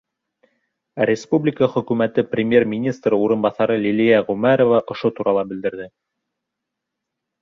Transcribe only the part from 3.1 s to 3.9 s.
урынбаҫары